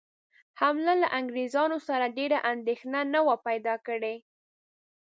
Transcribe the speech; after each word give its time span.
حمله 0.61 0.93
له 1.01 1.07
انګرېزانو 1.19 1.77
سره 1.87 2.13
ډېره 2.17 2.37
اندېښنه 2.53 2.99
نه 3.13 3.19
وه 3.25 3.35
پیدا 3.47 3.75
کړې. 3.87 4.15